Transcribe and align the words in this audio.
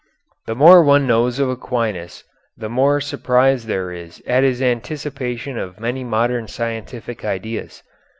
The 0.47 0.55
more 0.55 0.83
one 0.83 1.05
knows 1.05 1.37
of 1.37 1.47
Aquinas 1.47 2.23
the 2.57 2.69
more 2.69 2.99
surprise 2.99 3.67
there 3.67 3.91
is 3.91 4.19
at 4.25 4.41
his 4.43 4.59
anticipation 4.59 5.59
of 5.59 5.79
many 5.79 6.03
modern 6.03 6.47
scientific 6.47 7.23
ideas. 7.23 7.83